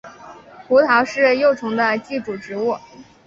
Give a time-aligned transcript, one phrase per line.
[0.67, 2.75] 胡桃是幼虫的寄主植物。